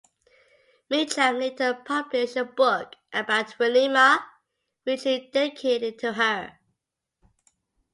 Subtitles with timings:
[0.89, 4.25] Meacham later published a book about Winema,
[4.83, 6.57] which he dedicated to her.